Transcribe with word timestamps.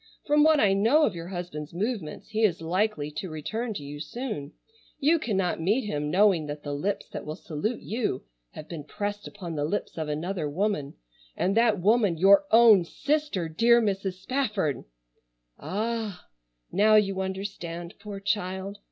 From 0.25 0.41
what 0.41 0.59
I 0.59 0.73
know 0.73 1.03
of 1.03 1.13
your 1.13 1.27
husband's 1.27 1.75
movements, 1.75 2.29
he 2.29 2.43
is 2.43 2.59
likely 2.59 3.11
to 3.11 3.29
return 3.29 3.71
to 3.75 3.83
you 3.83 3.99
soon. 3.99 4.53
You 4.99 5.19
cannot 5.19 5.61
meet 5.61 5.85
him 5.85 6.09
knowing 6.09 6.47
that 6.47 6.63
the 6.63 6.73
lips 6.73 7.07
that 7.09 7.23
will 7.23 7.35
salute 7.35 7.81
you 7.81 8.23
have 8.53 8.67
been 8.67 8.83
pressed 8.83 9.27
upon 9.27 9.53
the 9.53 9.63
lips 9.63 9.99
of 9.99 10.09
another 10.09 10.49
woman, 10.49 10.95
and 11.37 11.55
that 11.55 11.79
woman 11.79 12.17
your 12.17 12.45
own 12.49 12.83
sister, 12.83 13.47
dear 13.47 13.79
Mrs. 13.79 14.13
Spafford! 14.13 14.85
"Ah! 15.59 16.25
Now 16.71 16.95
you 16.95 17.21
understand, 17.21 17.93
poor 17.99 18.19
child. 18.19 18.79